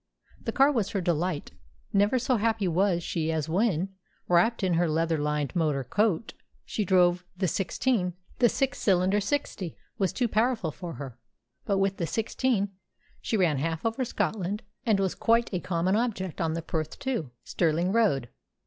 [0.41, 1.51] The car was her delight.
[1.93, 3.89] Never so happy was she as when,
[4.27, 6.33] wrapped in her leather lined motor coat,
[6.65, 11.19] she drove the "sixteen." The six cylinder "sixty" was too powerful for her,
[11.65, 12.69] but with the "sixteen"
[13.21, 17.29] she ran half over Scotland, and was quite a common object on the Perth to
[17.43, 18.29] Stirling road.